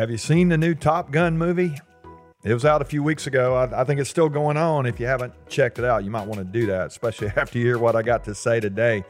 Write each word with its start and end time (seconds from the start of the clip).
Have 0.00 0.10
you 0.10 0.16
seen 0.16 0.48
the 0.48 0.56
new 0.56 0.74
Top 0.74 1.10
Gun 1.10 1.36
movie? 1.36 1.74
It 2.42 2.54
was 2.54 2.64
out 2.64 2.80
a 2.80 2.86
few 2.86 3.02
weeks 3.02 3.26
ago. 3.26 3.54
I, 3.54 3.82
I, 3.82 3.84
think 3.84 4.00
it's 4.00 4.08
still 4.08 4.30
going 4.30 4.56
on. 4.56 4.86
If 4.86 4.98
you 4.98 5.04
haven't 5.04 5.34
checked 5.46 5.78
it 5.78 5.84
out, 5.84 6.04
you 6.04 6.10
might 6.10 6.26
want 6.26 6.38
to 6.38 6.44
do 6.44 6.64
that, 6.68 6.86
especially 6.86 7.28
after 7.36 7.58
you 7.58 7.66
hear 7.66 7.78
what 7.78 7.94
I 7.94 8.00
got 8.00 8.24
to 8.24 8.34
say 8.34 8.60
today. 8.60 9.04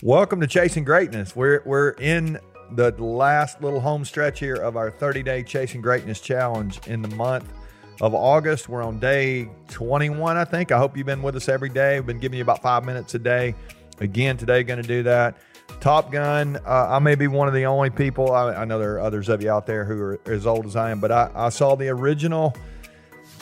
Welcome 0.00 0.40
to 0.40 0.46
Chasing 0.46 0.84
Greatness. 0.84 1.34
We're, 1.34 1.60
we're 1.64 1.94
in 1.98 2.38
the 2.70 2.92
last 3.02 3.62
little 3.62 3.80
home 3.80 4.04
stretch 4.04 4.38
here 4.38 4.54
of 4.54 4.76
our 4.76 4.92
30 4.92 5.24
day 5.24 5.42
Chasing 5.42 5.80
Greatness 5.80 6.20
Challenge 6.20 6.78
in 6.86 7.02
the 7.02 7.12
month 7.16 7.52
of 8.00 8.14
August. 8.14 8.68
We're 8.68 8.84
on 8.84 9.00
day 9.00 9.50
21, 9.70 10.36
I 10.36 10.44
think. 10.44 10.70
I 10.70 10.78
hope 10.78 10.96
you've 10.96 11.04
been 11.04 11.22
with 11.22 11.34
us 11.34 11.48
every 11.48 11.68
day. 11.68 11.98
We've 11.98 12.06
been 12.06 12.20
giving 12.20 12.36
you 12.36 12.44
about 12.44 12.62
five 12.62 12.84
minutes 12.84 13.12
a 13.16 13.18
day. 13.18 13.56
Again, 13.98 14.36
today, 14.36 14.62
going 14.62 14.80
to 14.80 14.86
do 14.86 15.02
that. 15.02 15.36
Top 15.82 16.12
Gun, 16.12 16.60
uh, 16.64 16.86
I 16.90 17.00
may 17.00 17.16
be 17.16 17.26
one 17.26 17.48
of 17.48 17.54
the 17.54 17.66
only 17.66 17.90
people, 17.90 18.30
I, 18.30 18.54
I, 18.54 18.64
know 18.64 18.78
there 18.78 18.94
are 18.94 19.00
others 19.00 19.28
of 19.28 19.42
you 19.42 19.50
out 19.50 19.66
there 19.66 19.84
who 19.84 20.00
are 20.00 20.20
as 20.26 20.46
old 20.46 20.64
as 20.64 20.76
I 20.76 20.92
am, 20.92 21.00
but 21.00 21.10
I, 21.10 21.28
I 21.34 21.48
saw 21.48 21.74
the 21.74 21.88
original 21.88 22.50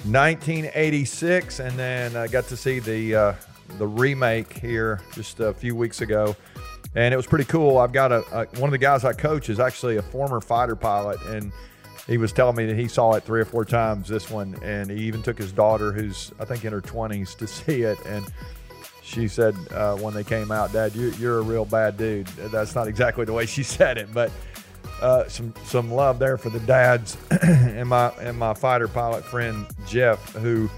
1986 0.07 1.61
and 1.61 1.79
then 1.79 2.17
I 2.17 2.29
got 2.29 2.47
to 2.47 2.57
see 2.57 2.79
the, 2.79 3.15
uh, 3.15 3.35
the 3.77 3.87
remake 3.87 4.57
here 4.57 5.03
just 5.13 5.41
a 5.41 5.53
few 5.53 5.77
weeks 5.77 6.01
ago. 6.01 6.35
And 6.95 7.13
it 7.13 7.17
was 7.19 7.27
pretty 7.27 7.45
cool. 7.45 7.77
I've 7.77 7.93
got 7.93 8.11
a, 8.11 8.25
a 8.33 8.47
one 8.59 8.69
of 8.69 8.73
the 8.73 8.79
guys 8.79 9.05
I 9.05 9.13
coach 9.13 9.51
is 9.51 9.61
actually 9.61 9.99
a 9.99 10.03
former 10.03 10.41
fighter 10.41 10.77
pilot, 10.77 11.21
and 11.27 11.53
he 12.07 12.17
was 12.17 12.33
telling 12.33 12.57
me 12.57 12.65
that 12.65 12.77
he 12.77 12.89
saw 12.89 13.13
it 13.17 13.25
three 13.25 13.43
or 13.43 13.45
four 13.45 13.67
times 13.67 14.09
this 14.09 14.31
one, 14.31 14.59
and 14.63 14.91
he 14.91 14.97
even 15.05 15.23
took 15.23 15.37
his 15.37 15.53
daughter, 15.53 15.93
who's 15.93 16.33
I 16.41 16.47
think 16.47 16.65
in 16.65 16.73
her 16.73 16.81
20s, 16.81 17.37
to 17.37 17.47
see 17.47 17.83
it. 17.83 17.99
And 18.07 18.25
she 19.11 19.27
said 19.27 19.57
uh, 19.73 19.97
when 19.97 20.15
they 20.15 20.23
came 20.23 20.53
out, 20.53 20.73
Dad, 20.73 20.95
you, 20.95 21.11
you're 21.19 21.39
a 21.39 21.43
real 21.43 21.65
bad 21.65 21.97
dude. 21.97 22.29
That's 22.29 22.77
not 22.77 22.87
exactly 22.87 23.25
the 23.25 23.33
way 23.33 23.45
she 23.45 23.63
said 23.77 23.99
it, 23.99 24.13
but 24.15 24.31
uh, 25.03 25.27
some 25.29 25.53
some 25.65 25.91
love 25.91 26.19
there 26.19 26.37
for 26.37 26.51
the 26.51 26.61
dads 26.61 27.17
and 27.43 27.89
my 27.89 28.09
and 28.21 28.39
my 28.39 28.55
fighter 28.55 28.87
pilot 28.87 29.25
friend 29.25 29.67
Jeff, 29.87 30.35
who 30.35 30.71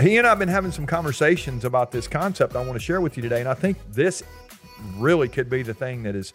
he 0.00 0.16
and 0.16 0.26
I've 0.26 0.38
been 0.38 0.48
having 0.48 0.72
some 0.72 0.86
conversations 0.86 1.64
about 1.64 1.92
this 1.92 2.08
concept 2.08 2.56
I 2.56 2.60
want 2.60 2.74
to 2.74 2.80
share 2.80 3.00
with 3.00 3.16
you 3.16 3.22
today, 3.22 3.40
and 3.40 3.48
I 3.48 3.54
think 3.54 3.78
this 3.92 4.22
really 4.96 5.28
could 5.28 5.48
be 5.48 5.62
the 5.62 5.74
thing 5.74 6.02
that 6.02 6.16
is 6.16 6.32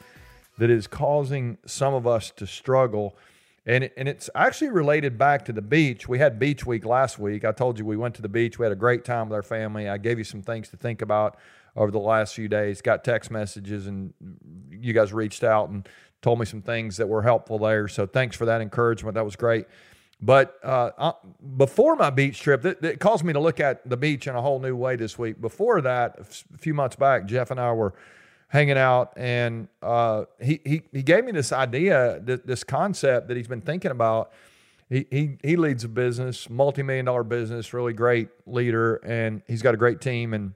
that 0.57 0.69
is 0.69 0.87
causing 0.87 1.57
some 1.65 1.93
of 1.93 2.07
us 2.07 2.31
to 2.37 2.47
struggle. 2.47 3.15
And, 3.67 3.83
it, 3.83 3.93
and 3.97 4.07
it's 4.07 4.29
actually 4.33 4.69
related 4.69 5.17
back 5.17 5.43
to 5.45 5.53
the 5.53 5.61
beach. 5.61 6.07
We 6.07 6.19
had 6.19 6.39
beach 6.39 6.65
week 6.65 6.85
last 6.85 7.19
week. 7.19 7.43
I 7.43 7.51
told 7.51 7.77
you 7.77 7.85
we 7.85 7.97
went 7.97 8.15
to 8.15 8.21
the 8.21 8.29
beach. 8.29 8.57
We 8.57 8.63
had 8.63 8.71
a 8.71 8.77
great 8.77 9.03
time 9.03 9.27
with 9.27 9.35
our 9.35 9.43
family. 9.43 9.89
I 9.89 9.97
gave 9.97 10.17
you 10.17 10.23
some 10.23 10.41
things 10.41 10.69
to 10.69 10.77
think 10.77 11.01
about 11.01 11.37
over 11.75 11.91
the 11.91 11.99
last 11.99 12.33
few 12.33 12.47
days. 12.47 12.81
Got 12.81 13.03
text 13.03 13.29
messages, 13.29 13.85
and 13.85 14.13
you 14.71 14.93
guys 14.93 15.11
reached 15.11 15.43
out 15.43 15.67
and 15.67 15.87
told 16.21 16.39
me 16.39 16.45
some 16.45 16.61
things 16.61 16.95
that 16.95 17.07
were 17.07 17.21
helpful 17.21 17.59
there. 17.59 17.89
So 17.89 18.05
thanks 18.07 18.37
for 18.37 18.45
that 18.45 18.61
encouragement. 18.61 19.15
That 19.15 19.25
was 19.25 19.35
great. 19.35 19.65
But 20.21 20.57
uh, 20.63 20.91
uh 20.97 21.11
before 21.57 21.97
my 21.97 22.09
beach 22.09 22.39
trip, 22.39 22.63
it, 22.65 22.81
it 22.83 22.99
caused 23.01 23.25
me 23.25 23.33
to 23.33 23.39
look 23.39 23.59
at 23.59 23.87
the 23.87 23.97
beach 23.97 24.27
in 24.27 24.35
a 24.35 24.41
whole 24.41 24.59
new 24.59 24.77
way 24.77 24.95
this 24.95 25.19
week. 25.19 25.41
Before 25.41 25.81
that, 25.81 26.19
a 26.19 26.57
few 26.57 26.73
months 26.73 26.95
back, 26.95 27.25
Jeff 27.25 27.51
and 27.51 27.59
I 27.59 27.73
were 27.73 27.93
hanging 28.47 28.77
out, 28.77 29.13
and 29.17 29.67
uh, 29.81 30.25
he, 30.41 30.59
he 30.65 30.81
he 30.91 31.03
gave 31.03 31.25
me 31.25 31.31
this 31.31 31.51
idea, 31.51 32.19
this, 32.21 32.39
this 32.45 32.63
concept 32.63 33.27
that 33.27 33.37
he's 33.37 33.47
been 33.47 33.61
thinking 33.61 33.91
about. 33.91 34.31
He, 34.89 35.05
he 35.11 35.37
he 35.43 35.55
leads 35.57 35.83
a 35.83 35.89
business, 35.89 36.49
multi 36.49 36.81
million 36.81 37.05
dollar 37.05 37.23
business, 37.23 37.73
really 37.73 37.93
great 37.93 38.29
leader, 38.45 38.95
and 38.97 39.41
he's 39.47 39.61
got 39.61 39.73
a 39.73 39.77
great 39.77 39.99
team. 39.99 40.33
And 40.33 40.53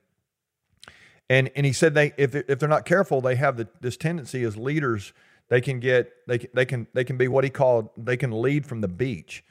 and 1.30 1.52
and 1.56 1.66
he 1.66 1.74
said 1.74 1.94
they 1.94 2.14
if 2.18 2.34
if 2.34 2.60
they're 2.60 2.70
not 2.70 2.86
careful, 2.86 3.20
they 3.20 3.36
have 3.36 3.58
the, 3.58 3.68
this 3.82 3.98
tendency 3.98 4.44
as 4.44 4.56
leaders 4.56 5.14
they 5.50 5.60
can 5.60 5.82
get 5.82 6.14
they 6.28 6.38
they 6.54 6.66
can 6.66 6.88
they 6.94 7.04
can 7.04 7.18
be 7.18 7.28
what 7.28 7.44
he 7.44 7.50
called 7.50 7.90
they 7.98 8.16
can 8.16 8.32
lead 8.32 8.66
from 8.66 8.80
the 8.80 8.88
beach. 8.88 9.44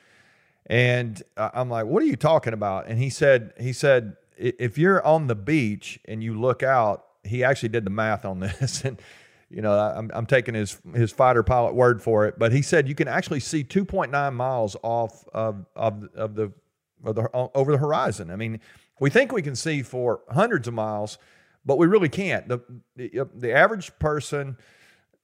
And 0.66 1.22
I'm 1.36 1.68
like, 1.68 1.84
what 1.86 2.02
are 2.02 2.06
you 2.06 2.16
talking 2.16 2.52
about? 2.54 2.86
And 2.86 2.98
he 2.98 3.10
said 3.10 3.52
he 3.60 3.74
said 3.74 4.16
if 4.38 4.78
you're 4.78 5.04
on 5.04 5.26
the 5.26 5.34
beach 5.34 6.00
and 6.06 6.22
you 6.24 6.40
look 6.40 6.62
out 6.62 7.04
he 7.24 7.44
actually 7.44 7.70
did 7.70 7.84
the 7.84 7.90
math 7.90 8.24
on 8.24 8.40
this, 8.40 8.84
and 8.84 9.00
you 9.48 9.62
know 9.62 9.72
I'm, 9.78 10.10
I'm 10.14 10.26
taking 10.26 10.54
his 10.54 10.78
his 10.94 11.12
fighter 11.12 11.42
pilot 11.42 11.74
word 11.74 12.02
for 12.02 12.26
it, 12.26 12.38
but 12.38 12.52
he 12.52 12.62
said 12.62 12.88
you 12.88 12.94
can 12.94 13.08
actually 13.08 13.40
see 13.40 13.64
2.9 13.64 14.34
miles 14.34 14.76
off 14.82 15.24
of 15.32 15.66
of 15.76 16.08
of 16.14 16.34
the, 16.34 16.52
of 17.04 17.14
the 17.14 17.28
over 17.32 17.72
the 17.72 17.78
horizon. 17.78 18.30
I 18.30 18.36
mean, 18.36 18.60
we 18.98 19.10
think 19.10 19.32
we 19.32 19.42
can 19.42 19.56
see 19.56 19.82
for 19.82 20.20
hundreds 20.30 20.68
of 20.68 20.74
miles, 20.74 21.18
but 21.64 21.78
we 21.78 21.86
really 21.86 22.08
can't. 22.08 22.48
The 22.48 22.60
the, 22.96 23.28
the 23.34 23.52
average 23.52 23.96
person 23.98 24.56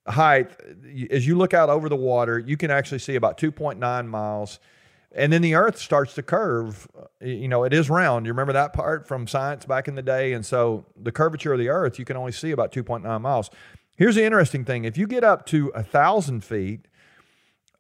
height 0.06 0.52
as 1.10 1.26
you 1.26 1.36
look 1.36 1.54
out 1.54 1.68
over 1.68 1.88
the 1.88 1.96
water, 1.96 2.38
you 2.38 2.56
can 2.56 2.70
actually 2.70 3.00
see 3.00 3.16
about 3.16 3.38
2.9 3.38 4.06
miles 4.06 4.60
and 5.14 5.32
then 5.32 5.42
the 5.42 5.54
earth 5.54 5.78
starts 5.78 6.14
to 6.14 6.22
curve 6.22 6.88
uh, 6.98 7.06
you 7.24 7.48
know 7.48 7.64
it 7.64 7.72
is 7.72 7.88
round. 7.88 8.26
You 8.26 8.32
remember 8.32 8.52
that 8.52 8.72
part 8.72 9.06
from 9.06 9.26
science 9.26 9.64
back 9.64 9.88
in 9.88 9.94
the 9.94 10.02
day? 10.02 10.32
And 10.32 10.44
so 10.44 10.84
the 10.96 11.12
curvature 11.12 11.52
of 11.52 11.58
the 11.58 11.68
earth 11.68 11.98
you 11.98 12.04
can 12.04 12.16
only 12.16 12.32
see 12.32 12.50
about 12.50 12.72
2.9 12.72 13.20
miles. 13.20 13.50
Here's 13.96 14.14
the 14.14 14.24
interesting 14.24 14.64
thing. 14.64 14.84
If 14.84 14.98
you 14.98 15.06
get 15.06 15.24
up 15.24 15.46
to 15.46 15.68
a 15.68 15.82
thousand 15.82 16.44
feet 16.44 16.86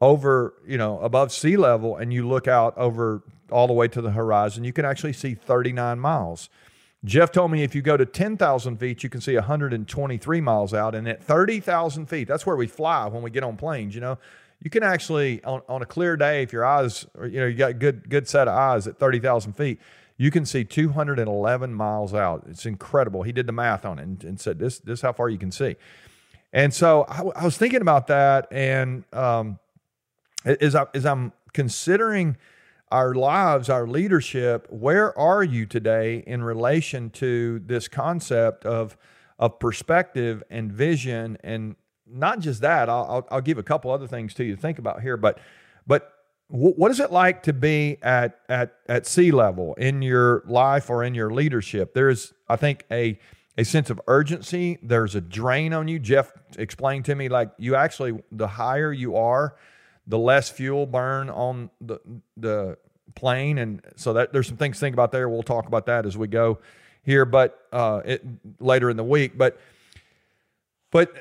over 0.00 0.54
you 0.66 0.78
know 0.78 0.98
above 1.00 1.32
sea 1.32 1.56
level 1.56 1.96
and 1.96 2.12
you 2.12 2.26
look 2.26 2.46
out 2.46 2.76
over 2.76 3.22
all 3.50 3.66
the 3.66 3.72
way 3.72 3.88
to 3.88 4.02
the 4.02 4.10
horizon 4.10 4.62
you 4.64 4.72
can 4.72 4.84
actually 4.84 5.12
see 5.12 5.34
39 5.34 5.98
miles. 5.98 6.48
Jeff 7.04 7.30
told 7.30 7.50
me 7.50 7.62
if 7.62 7.74
you 7.74 7.82
go 7.82 7.96
to 7.96 8.04
10000 8.04 8.78
feet 8.78 9.02
you 9.02 9.08
can 9.08 9.20
see 9.20 9.34
123 9.34 10.40
miles 10.40 10.74
out. 10.74 10.94
And 10.94 11.08
at 11.08 11.22
30000 11.22 12.06
feet 12.06 12.28
that's 12.28 12.46
where 12.46 12.56
we 12.56 12.66
fly 12.66 13.06
when 13.06 13.22
we 13.22 13.30
get 13.30 13.44
on 13.44 13.56
planes 13.56 13.94
you 13.94 14.00
know 14.00 14.18
you 14.60 14.70
can 14.70 14.82
actually 14.82 15.42
on, 15.44 15.62
on 15.68 15.82
a 15.82 15.86
clear 15.86 16.16
day 16.16 16.42
if 16.42 16.52
your 16.52 16.64
eyes 16.64 17.06
are, 17.18 17.26
you 17.26 17.40
know 17.40 17.46
you 17.46 17.56
got 17.56 17.78
good 17.78 18.08
good 18.08 18.28
set 18.28 18.48
of 18.48 18.54
eyes 18.54 18.86
at 18.86 18.98
30,000 18.98 19.52
feet 19.52 19.78
you 20.18 20.30
can 20.30 20.46
see 20.46 20.64
211 20.64 21.74
miles 21.74 22.14
out. 22.14 22.44
It's 22.48 22.64
incredible. 22.64 23.22
He 23.22 23.32
did 23.32 23.46
the 23.46 23.52
math 23.52 23.84
on 23.84 23.98
it 23.98 24.02
and, 24.02 24.24
and 24.24 24.40
said 24.40 24.58
this 24.58 24.78
this 24.78 25.02
how 25.02 25.12
far 25.12 25.28
you 25.28 25.38
can 25.38 25.52
see. 25.52 25.76
And 26.52 26.72
so 26.72 27.04
I, 27.06 27.44
was 27.44 27.58
thinking 27.58 27.82
about 27.82 28.06
that 28.06 28.48
and 28.50 29.04
um, 29.12 29.58
as, 30.46 30.74
I, 30.74 30.86
as 30.94 31.04
i'm 31.04 31.32
considering 31.52 32.36
our 32.90 33.14
lives 33.14 33.68
our 33.68 33.86
leadership 33.86 34.66
where 34.70 35.16
are 35.18 35.42
you 35.42 35.66
today 35.66 36.22
in 36.26 36.42
relation 36.42 37.10
to 37.10 37.60
this 37.66 37.88
concept 37.88 38.64
of 38.64 38.96
of 39.38 39.58
perspective 39.58 40.42
and 40.48 40.72
vision 40.72 41.36
and 41.42 41.76
not 42.06 42.40
just 42.40 42.60
that, 42.60 42.88
I'll, 42.88 43.26
I'll, 43.30 43.40
give 43.40 43.58
a 43.58 43.62
couple 43.62 43.90
other 43.90 44.06
things 44.06 44.34
to 44.34 44.44
you 44.44 44.54
to 44.54 44.60
think 44.60 44.78
about 44.78 45.02
here, 45.02 45.16
but 45.16 45.38
but 45.86 46.12
what 46.48 46.90
is 46.90 47.00
it 47.00 47.10
like 47.10 47.42
to 47.44 47.52
be 47.52 47.98
at 48.02 48.40
at 48.48 48.74
at 48.88 49.06
sea 49.06 49.32
level 49.32 49.74
in 49.74 50.02
your 50.02 50.44
life 50.46 50.88
or 50.88 51.02
in 51.02 51.14
your 51.14 51.32
leadership? 51.32 51.92
There's, 51.94 52.32
I 52.48 52.56
think, 52.56 52.84
a 52.90 53.18
a 53.58 53.64
sense 53.64 53.90
of 53.90 54.00
urgency. 54.06 54.78
There's 54.82 55.14
a 55.14 55.20
drain 55.20 55.72
on 55.72 55.88
you. 55.88 55.98
Jeff 55.98 56.32
explained 56.58 57.04
to 57.06 57.14
me 57.14 57.28
like 57.28 57.50
you 57.58 57.74
actually 57.74 58.22
the 58.30 58.46
higher 58.46 58.92
you 58.92 59.16
are, 59.16 59.56
the 60.06 60.18
less 60.18 60.48
fuel 60.48 60.86
burn 60.86 61.30
on 61.30 61.70
the 61.80 61.98
the 62.36 62.78
plane, 63.16 63.58
and 63.58 63.82
so 63.96 64.12
that 64.12 64.32
there's 64.32 64.46
some 64.46 64.56
things 64.56 64.76
to 64.76 64.80
think 64.80 64.94
about 64.94 65.10
there. 65.10 65.28
We'll 65.28 65.42
talk 65.42 65.66
about 65.66 65.86
that 65.86 66.06
as 66.06 66.16
we 66.16 66.28
go 66.28 66.58
here, 67.02 67.24
but 67.24 67.66
uh, 67.72 68.02
it, 68.04 68.24
later 68.60 68.90
in 68.90 68.96
the 68.96 69.04
week, 69.04 69.36
but 69.36 69.58
but 70.96 71.14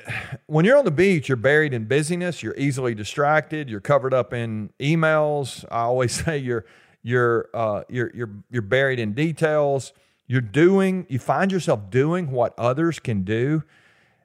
when 0.46 0.64
you're 0.64 0.78
on 0.78 0.86
the 0.86 0.90
beach, 0.90 1.28
you're 1.28 1.36
buried 1.36 1.74
in 1.74 1.84
busyness. 1.84 2.42
You're 2.42 2.56
easily 2.56 2.94
distracted. 2.94 3.68
You're 3.68 3.82
covered 3.82 4.14
up 4.14 4.32
in 4.32 4.70
emails. 4.80 5.66
I 5.70 5.80
always 5.80 6.12
say 6.24 6.38
you're 6.38 6.64
you're 7.02 7.50
uh, 7.52 7.82
you're 7.90 8.10
you're 8.14 8.30
you're 8.50 8.62
buried 8.62 8.98
in 8.98 9.12
details. 9.12 9.92
You're 10.28 10.40
doing. 10.40 11.04
You 11.10 11.18
find 11.18 11.52
yourself 11.52 11.90
doing 11.90 12.30
what 12.30 12.54
others 12.58 12.98
can 12.98 13.22
do. 13.22 13.64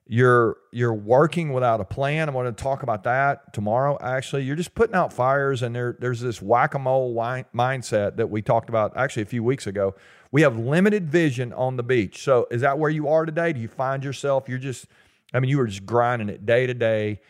You're 0.07 0.55
you're 0.71 0.93
working 0.93 1.51
without 1.51 1.81
a 1.81 1.83
plan. 1.83 2.29
I'm 2.29 2.33
going 2.33 2.45
to 2.45 2.53
talk 2.53 2.81
about 2.81 3.03
that 3.03 3.51
tomorrow. 3.51 3.97
Actually, 3.99 4.43
you're 4.43 4.55
just 4.55 4.73
putting 4.73 4.95
out 4.95 5.11
fires, 5.11 5.63
and 5.63 5.75
there 5.75 5.97
there's 5.99 6.21
this 6.21 6.41
whack 6.41 6.75
a 6.75 6.79
mole 6.79 7.13
mindset 7.13 8.15
that 8.15 8.29
we 8.29 8.41
talked 8.41 8.69
about 8.69 8.95
actually 8.95 9.23
a 9.23 9.25
few 9.25 9.43
weeks 9.43 9.67
ago. 9.67 9.95
We 10.31 10.43
have 10.43 10.57
limited 10.57 11.09
vision 11.09 11.51
on 11.51 11.75
the 11.75 11.83
beach. 11.83 12.23
So 12.23 12.47
is 12.51 12.61
that 12.61 12.79
where 12.79 12.89
you 12.89 13.09
are 13.09 13.25
today? 13.25 13.51
Do 13.51 13.59
you 13.59 13.67
find 13.67 14.01
yourself 14.01 14.47
you're 14.47 14.57
just 14.57 14.85
I 15.33 15.39
mean, 15.39 15.49
you 15.49 15.57
were 15.57 15.67
just 15.67 15.85
grinding 15.85 16.29
it 16.29 16.45
day 16.45 16.67
to 16.67 16.73
day, 16.73 17.21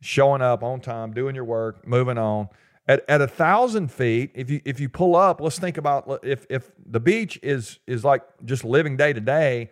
showing 0.00 0.42
up 0.42 0.62
on 0.62 0.80
time, 0.80 1.12
doing 1.12 1.34
your 1.34 1.44
work, 1.44 1.86
moving 1.86 2.18
on. 2.18 2.48
At, 2.88 3.04
at 3.08 3.20
a 3.20 3.26
thousand 3.26 3.90
feet, 3.90 4.30
if 4.34 4.48
you 4.48 4.60
if 4.64 4.78
you 4.78 4.88
pull 4.88 5.16
up, 5.16 5.40
let's 5.40 5.58
think 5.58 5.76
about 5.76 6.20
if 6.22 6.46
if 6.48 6.70
the 6.84 7.00
beach 7.00 7.38
is 7.42 7.80
is 7.86 8.04
like 8.04 8.22
just 8.44 8.64
living 8.64 8.96
day 8.96 9.12
to 9.12 9.20
day. 9.20 9.70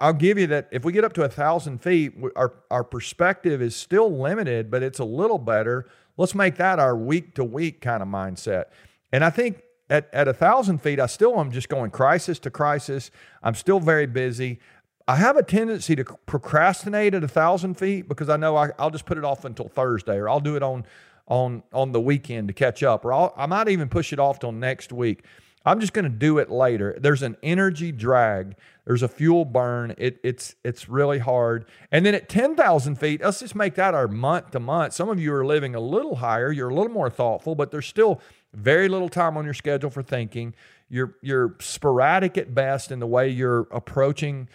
I'll 0.00 0.12
give 0.12 0.38
you 0.38 0.46
that 0.46 0.68
if 0.70 0.84
we 0.84 0.92
get 0.92 1.02
up 1.02 1.12
to 1.14 1.24
a 1.24 1.28
thousand 1.28 1.82
feet, 1.82 2.14
our 2.36 2.54
our 2.70 2.84
perspective 2.84 3.60
is 3.60 3.74
still 3.74 4.16
limited, 4.16 4.70
but 4.70 4.82
it's 4.82 5.00
a 5.00 5.04
little 5.04 5.38
better. 5.38 5.88
Let's 6.16 6.34
make 6.34 6.56
that 6.56 6.78
our 6.78 6.96
week 6.96 7.34
to 7.34 7.44
week 7.44 7.80
kind 7.80 8.02
of 8.02 8.08
mindset. 8.08 8.66
And 9.12 9.24
I 9.24 9.30
think 9.30 9.62
at, 9.90 10.08
at 10.12 10.28
a 10.28 10.32
thousand 10.32 10.78
feet, 10.78 11.00
I 11.00 11.06
still 11.06 11.38
am 11.38 11.50
just 11.50 11.68
going 11.68 11.90
crisis 11.90 12.38
to 12.40 12.50
crisis. 12.50 13.10
I'm 13.42 13.54
still 13.54 13.80
very 13.80 14.06
busy. 14.06 14.60
I 15.08 15.16
have 15.16 15.36
a 15.36 15.42
tendency 15.42 15.96
to 15.96 16.04
procrastinate 16.26 17.14
at 17.14 17.24
a 17.24 17.28
thousand 17.28 17.74
feet 17.74 18.08
because 18.08 18.28
I 18.28 18.36
know 18.36 18.56
I, 18.56 18.70
will 18.78 18.90
just 18.90 19.06
put 19.06 19.18
it 19.18 19.24
off 19.24 19.44
until 19.44 19.68
Thursday 19.68 20.16
or 20.16 20.28
I'll 20.28 20.40
do 20.40 20.56
it 20.56 20.62
on 20.62 20.84
on 21.26 21.62
on 21.72 21.92
the 21.92 22.00
weekend 22.00 22.48
to 22.48 22.54
catch 22.54 22.82
up, 22.82 23.04
or 23.04 23.12
I'll, 23.12 23.32
I 23.36 23.46
might 23.46 23.68
even 23.68 23.88
push 23.88 24.12
it 24.12 24.18
off 24.18 24.38
till 24.38 24.52
next 24.52 24.92
week. 24.92 25.24
I'm 25.64 25.78
just 25.78 25.92
going 25.92 26.04
to 26.04 26.10
do 26.10 26.38
it 26.38 26.50
later. 26.50 26.96
There's 27.00 27.22
an 27.22 27.36
energy 27.42 27.92
drag. 27.92 28.56
There's 28.84 29.02
a 29.02 29.08
fuel 29.08 29.44
burn. 29.44 29.94
It, 29.96 30.18
it's 30.24 30.56
it's 30.64 30.88
really 30.88 31.20
hard. 31.20 31.66
And 31.92 32.04
then 32.04 32.14
at 32.14 32.28
10,000 32.28 32.96
feet, 32.96 33.22
let's 33.22 33.40
just 33.40 33.54
make 33.54 33.76
that 33.76 33.94
our 33.94 34.08
month 34.08 34.50
to 34.52 34.60
month. 34.60 34.94
Some 34.94 35.08
of 35.08 35.20
you 35.20 35.32
are 35.34 35.46
living 35.46 35.74
a 35.74 35.80
little 35.80 36.16
higher. 36.16 36.50
You're 36.50 36.70
a 36.70 36.74
little 36.74 36.92
more 36.92 37.10
thoughtful, 37.10 37.54
but 37.54 37.70
there's 37.70 37.86
still 37.86 38.20
very 38.52 38.88
little 38.88 39.08
time 39.08 39.36
on 39.36 39.44
your 39.44 39.54
schedule 39.54 39.90
for 39.90 40.02
thinking. 40.02 40.54
You're 40.88 41.14
you're 41.22 41.54
sporadic 41.60 42.36
at 42.36 42.54
best 42.54 42.90
in 42.90 42.98
the 42.98 43.06
way 43.06 43.28
you're 43.28 43.68
approaching 43.70 44.48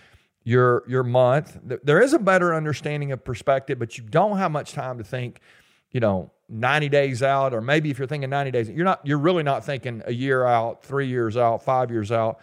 your 0.47 0.83
your 0.87 1.03
month. 1.03 1.59
There 1.61 2.01
is 2.01 2.13
a 2.13 2.19
better 2.19 2.55
understanding 2.55 3.11
of 3.11 3.21
perspective, 3.25 3.77
but 3.79 3.97
you 3.97 4.05
don't 4.05 4.37
have 4.37 4.49
much 4.49 4.71
time 4.71 4.97
to 4.97 5.03
think. 5.03 5.41
You 5.91 5.99
know, 5.99 6.31
90 6.49 6.89
days 6.89 7.21
out, 7.21 7.53
or 7.53 7.61
maybe 7.61 7.89
if 7.89 7.97
you're 7.97 8.07
thinking 8.07 8.29
90 8.29 8.51
days, 8.51 8.69
you're 8.69 8.85
not, 8.85 9.05
you're 9.05 9.17
really 9.17 9.43
not 9.43 9.65
thinking 9.65 10.01
a 10.05 10.13
year 10.13 10.45
out, 10.45 10.83
three 10.83 11.07
years 11.07 11.37
out, 11.37 11.63
five 11.63 11.91
years 11.91 12.11
out. 12.11 12.39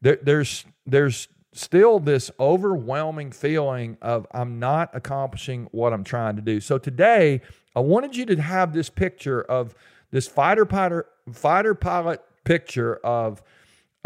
There, 0.00 0.18
there's, 0.22 0.64
there's 0.86 1.28
still 1.52 1.98
this 1.98 2.30
overwhelming 2.40 3.32
feeling 3.32 3.96
of 4.00 4.26
I'm 4.32 4.58
not 4.58 4.90
accomplishing 4.94 5.68
what 5.72 5.92
I'm 5.92 6.04
trying 6.04 6.36
to 6.36 6.42
do. 6.42 6.60
So 6.60 6.78
today, 6.78 7.42
I 7.74 7.80
wanted 7.80 8.16
you 8.16 8.24
to 8.26 8.40
have 8.40 8.72
this 8.72 8.90
picture 8.90 9.42
of 9.42 9.74
this 10.10 10.26
fighter 10.26 10.64
pilot, 10.64 11.06
fighter 11.32 11.74
pilot 11.74 12.22
picture 12.44 12.96
of, 12.96 13.42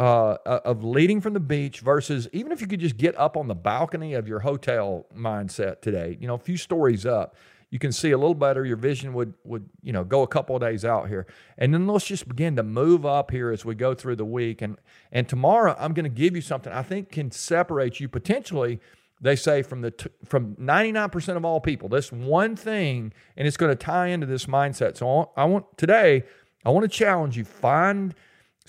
uh, 0.00 0.60
of 0.64 0.82
leading 0.82 1.20
from 1.20 1.34
the 1.34 1.40
beach 1.40 1.80
versus 1.80 2.28
even 2.32 2.52
if 2.52 2.60
you 2.60 2.66
could 2.66 2.80
just 2.80 2.96
get 2.96 3.16
up 3.18 3.36
on 3.36 3.48
the 3.48 3.54
balcony 3.54 4.14
of 4.14 4.26
your 4.26 4.40
hotel 4.40 5.06
mindset 5.16 5.80
today, 5.80 6.16
you 6.20 6.26
know, 6.26 6.34
a 6.34 6.38
few 6.38 6.56
stories 6.56 7.04
up 7.04 7.36
you 7.70 7.78
can 7.78 7.92
see 7.92 8.10
a 8.10 8.18
little 8.18 8.34
better. 8.34 8.64
Your 8.64 8.76
vision 8.76 9.12
would 9.14 9.34
would 9.44 9.68
you 9.82 9.92
know 9.92 10.02
go 10.04 10.22
a 10.22 10.26
couple 10.26 10.56
of 10.56 10.62
days 10.62 10.84
out 10.84 11.08
here, 11.08 11.26
and 11.56 11.72
then 11.72 11.86
let's 11.86 12.04
just 12.04 12.28
begin 12.28 12.56
to 12.56 12.62
move 12.62 13.06
up 13.06 13.30
here 13.30 13.50
as 13.50 13.64
we 13.64 13.74
go 13.76 13.94
through 13.94 14.16
the 14.16 14.24
week. 14.24 14.60
And 14.60 14.76
and 15.12 15.28
tomorrow 15.28 15.76
I'm 15.78 15.94
going 15.94 16.04
to 16.04 16.10
give 16.10 16.34
you 16.34 16.42
something 16.42 16.72
I 16.72 16.82
think 16.82 17.12
can 17.12 17.30
separate 17.30 18.00
you 18.00 18.08
potentially. 18.08 18.80
They 19.22 19.36
say 19.36 19.62
from 19.62 19.82
the 19.82 19.90
t- 19.90 20.08
from 20.24 20.56
99% 20.56 21.36
of 21.36 21.44
all 21.44 21.60
people, 21.60 21.90
this 21.90 22.10
one 22.10 22.56
thing, 22.56 23.12
and 23.36 23.46
it's 23.46 23.58
going 23.58 23.70
to 23.70 23.76
tie 23.76 24.06
into 24.08 24.26
this 24.26 24.46
mindset. 24.46 24.96
So 24.96 25.30
I 25.36 25.44
want 25.44 25.76
today, 25.76 26.24
I 26.64 26.70
want 26.70 26.90
to 26.90 26.98
challenge 26.98 27.36
you. 27.36 27.44
Find 27.44 28.14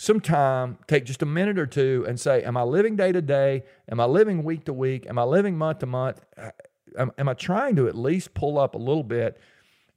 some 0.01 0.19
time, 0.19 0.79
take 0.87 1.05
just 1.05 1.21
a 1.21 1.27
minute 1.27 1.59
or 1.59 1.67
two, 1.67 2.03
and 2.07 2.19
say, 2.19 2.43
Am 2.43 2.57
I 2.57 2.63
living 2.63 2.95
day 2.95 3.11
to 3.11 3.21
day? 3.21 3.63
Am 3.87 3.99
I 3.99 4.05
living 4.05 4.43
week 4.43 4.65
to 4.65 4.73
week? 4.73 5.05
Am 5.07 5.19
I 5.19 5.23
living 5.23 5.55
month 5.55 5.77
to 5.79 5.85
month? 5.85 6.19
am, 6.97 7.11
am 7.19 7.29
I 7.29 7.35
trying 7.35 7.75
to 7.75 7.87
at 7.87 7.95
least 7.95 8.33
pull 8.33 8.57
up 8.57 8.73
a 8.73 8.79
little 8.79 9.03
bit? 9.03 9.39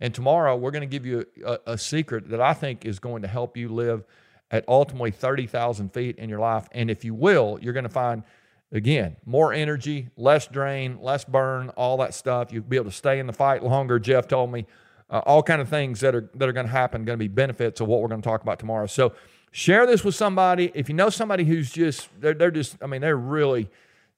And 0.01 0.15
tomorrow 0.15 0.57
we're 0.57 0.73
going 0.73 0.83
to 0.83 0.87
give 0.87 1.07
you 1.07 1.25
a, 1.47 1.59
a 1.67 1.79
secret 1.79 2.29
that 2.29 2.41
I 2.41 2.53
think 2.53 2.85
is 2.85 2.99
going 2.99 3.23
to 3.23 3.29
help 3.29 3.57
you 3.57 3.71
live 3.71 4.05
at 4.51 4.69
ultimately 4.69 5.11
30,000 5.11 5.95
feet 5.95 6.19
in 6.19 6.29
your 6.29 6.39
life. 6.39 6.69
And 6.73 6.91
if 6.91 7.03
you 7.03 7.15
will, 7.15 7.59
you're 7.63 7.73
going 7.73 7.85
to 7.85 7.89
find, 7.89 8.25
again, 8.73 9.17
more 9.25 9.55
energy, 9.55 10.11
less 10.19 10.47
drain, 10.47 10.99
less 11.01 11.25
burn, 11.25 11.71
all 11.71 11.97
that 11.97 12.13
stuff. 12.13 12.53
You'll 12.53 12.65
be 12.65 12.77
able 12.77 12.91
to 12.91 12.97
stay 12.97 13.21
in 13.21 13.27
the 13.27 13.33
fight 13.33 13.63
longer. 13.63 13.99
Jeff 13.99 14.29
told 14.29 14.53
me 14.53 14.67
uh, 15.09 15.23
all 15.25 15.43
kind 15.43 15.63
of 15.63 15.71
things 15.71 16.01
that 16.01 16.15
are 16.15 16.29
that 16.35 16.47
are 16.47 16.53
going 16.53 16.67
to 16.67 16.73
happen, 16.73 17.07
going 17.07 17.19
to 17.19 17.25
be 17.25 17.29
benefits 17.29 17.81
of 17.81 17.89
what 17.89 18.03
we're 18.03 18.09
going 18.09 18.21
to 18.21 18.29
talk 18.29 18.43
about 18.43 18.59
tomorrow. 18.59 18.87
So 18.87 19.15
share 19.55 19.87
this 19.87 20.03
with 20.03 20.17
somebody. 20.17 20.73
If 20.75 20.89
you 20.89 20.97
know 20.97 21.11
somebody 21.11 21.45
who's 21.45 21.71
just 21.71 22.09
they're, 22.21 22.35
they're 22.35 22.51
just 22.51 22.77
I 22.83 22.87
mean 22.87 23.01
they're 23.01 23.17
really 23.17 23.71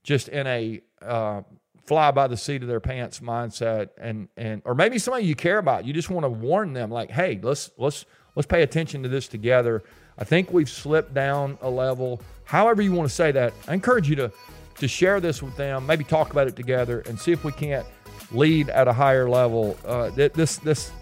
just 0.02 0.28
in 0.28 0.46
a 0.46 0.80
uh, 1.02 1.42
fly 1.84 2.10
by 2.10 2.26
the 2.26 2.38
seat 2.38 2.62
of 2.62 2.68
their 2.68 2.80
pants 2.80 3.20
mindset 3.20 3.90
and 3.98 4.28
and 4.38 4.62
or 4.64 4.74
maybe 4.74 4.98
somebody 4.98 5.26
you 5.26 5.36
care 5.36 5.58
about. 5.58 5.84
You 5.84 5.92
just 5.92 6.08
want 6.08 6.24
to 6.24 6.30
warn 6.30 6.72
them 6.72 6.90
like 6.90 7.10
hey 7.10 7.38
let's 7.42 7.70
let's 7.76 8.06
let's 8.34 8.46
pay 8.46 8.62
attention 8.62 9.02
to 9.02 9.10
this 9.10 9.28
together. 9.28 9.84
I 10.18 10.24
think 10.24 10.52
we've 10.52 10.70
slipped 10.70 11.12
down 11.12 11.58
a 11.60 11.68
level. 11.68 12.22
However 12.44 12.80
you 12.80 12.92
want 12.92 13.08
to 13.08 13.14
say 13.14 13.30
that 13.32 13.52
i 13.68 13.74
encourage 13.74 14.08
you 14.08 14.16
to 14.16 14.32
to 14.78 14.88
share 14.88 15.20
this 15.20 15.42
with 15.42 15.56
them 15.56 15.86
maybe 15.86 16.04
talk 16.04 16.30
about 16.30 16.46
it 16.46 16.56
together 16.56 17.00
and 17.06 17.18
see 17.18 17.32
if 17.32 17.44
we 17.44 17.52
can't 17.52 17.86
lead 18.30 18.70
at 18.70 18.88
a 18.88 18.92
higher 18.92 19.28
level. 19.28 19.76
Uh, 19.84 20.08
this 20.10 20.56
this 20.56 20.92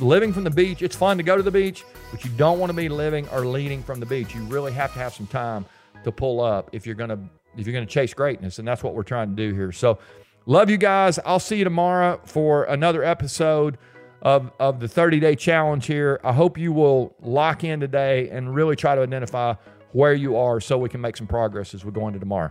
living 0.00 0.32
from 0.32 0.44
the 0.44 0.50
beach 0.50 0.80
it's 0.80 0.96
fun 0.96 1.18
to 1.18 1.22
go 1.22 1.36
to 1.36 1.42
the 1.42 1.50
beach 1.50 1.84
but 2.10 2.24
you 2.24 2.30
don't 2.32 2.58
want 2.58 2.70
to 2.70 2.76
be 2.76 2.88
living 2.88 3.28
or 3.28 3.44
leading 3.46 3.82
from 3.82 4.00
the 4.00 4.06
beach 4.06 4.34
you 4.34 4.42
really 4.44 4.72
have 4.72 4.92
to 4.92 4.98
have 4.98 5.14
some 5.14 5.26
time 5.26 5.64
to 6.04 6.12
pull 6.12 6.40
up 6.40 6.70
if 6.72 6.86
you're 6.86 6.94
going 6.94 7.10
to 7.10 7.18
if 7.58 7.66
you're 7.66 7.74
going 7.74 7.86
to 7.86 7.92
chase 7.92 8.14
greatness. 8.14 8.58
And 8.58 8.66
that's 8.66 8.82
what 8.82 8.94
we're 8.94 9.02
trying 9.02 9.34
to 9.34 9.36
do 9.36 9.54
here. 9.54 9.72
So, 9.72 9.98
love 10.46 10.70
you 10.70 10.76
guys. 10.76 11.18
I'll 11.24 11.40
see 11.40 11.56
you 11.56 11.64
tomorrow 11.64 12.20
for 12.24 12.64
another 12.64 13.02
episode 13.02 13.78
of, 14.22 14.52
of 14.58 14.80
the 14.80 14.88
30 14.88 15.20
day 15.20 15.34
challenge 15.34 15.86
here. 15.86 16.20
I 16.24 16.32
hope 16.32 16.56
you 16.56 16.72
will 16.72 17.14
lock 17.20 17.64
in 17.64 17.80
today 17.80 18.28
and 18.30 18.54
really 18.54 18.76
try 18.76 18.94
to 18.94 19.02
identify 19.02 19.54
where 19.92 20.14
you 20.14 20.36
are 20.36 20.60
so 20.60 20.78
we 20.78 20.88
can 20.88 21.00
make 21.00 21.16
some 21.16 21.26
progress 21.26 21.74
as 21.74 21.84
we 21.84 21.90
go 21.90 22.06
into 22.06 22.20
tomorrow. 22.20 22.50